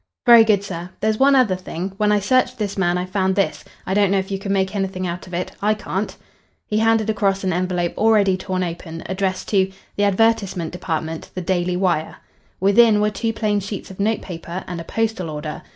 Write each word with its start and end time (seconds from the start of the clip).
"Very 0.25 0.43
good, 0.43 0.63
sir. 0.63 0.89
There's 0.99 1.19
one 1.19 1.35
other 1.35 1.55
thing. 1.55 1.93
When 1.97 2.11
I 2.11 2.19
searched 2.19 2.57
this 2.57 2.75
man 2.75 2.97
I 2.97 3.05
found 3.05 3.35
this. 3.35 3.63
I 3.85 3.93
don't 3.93 4.09
know 4.09 4.17
if 4.17 4.31
you 4.31 4.39
can 4.39 4.51
make 4.51 4.75
anything 4.75 5.05
out 5.05 5.27
of 5.27 5.33
it. 5.35 5.51
I 5.61 5.75
can't." 5.75 6.17
He 6.65 6.79
handed 6.79 7.07
across 7.07 7.43
an 7.43 7.53
envelope 7.53 7.95
already 7.99 8.35
torn 8.35 8.63
open, 8.63 9.03
addressed 9.05 9.49
to 9.49 9.71
"The 9.97 10.05
Advertisement 10.05 10.73
Dept., 10.73 11.33
The 11.35 11.41
Daily 11.41 11.77
Wire." 11.77 12.15
Within 12.59 12.99
were 12.99 13.11
two 13.11 13.31
plain 13.31 13.59
sheets 13.59 13.91
of 13.91 13.99
notepaper 13.99 14.63
and 14.65 14.81
a 14.81 14.83
postal 14.83 15.29
order. 15.29 15.61